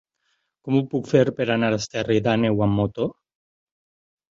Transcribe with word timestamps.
Com 0.67 0.77
ho 0.77 0.81
puc 0.93 1.11
fer 1.11 1.21
per 1.41 1.47
anar 1.57 1.71
a 1.75 1.79
Esterri 1.85 2.19
d'Àneu 2.31 2.67
amb 2.71 2.79
moto? 2.83 3.13